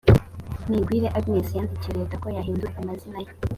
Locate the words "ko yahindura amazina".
2.21-3.19